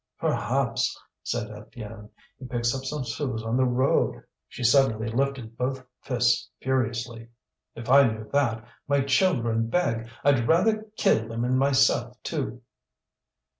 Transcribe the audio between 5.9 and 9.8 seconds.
fists furiously. "If I knew that! My children